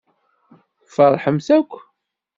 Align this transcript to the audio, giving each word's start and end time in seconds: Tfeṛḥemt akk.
Tfeṛḥemt 0.87 1.47
akk. 1.57 1.71